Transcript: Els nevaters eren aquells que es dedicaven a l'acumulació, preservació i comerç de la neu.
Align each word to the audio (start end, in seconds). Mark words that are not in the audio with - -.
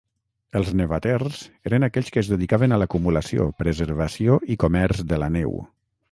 Els 0.59 0.69
nevaters 0.77 1.41
eren 1.71 1.85
aquells 1.87 2.09
que 2.15 2.19
es 2.21 2.29
dedicaven 2.31 2.73
a 2.73 2.79
l'acumulació, 2.83 3.45
preservació 3.63 4.39
i 4.55 4.57
comerç 4.65 5.05
de 5.13 5.21
la 5.25 5.29
neu. 5.35 5.55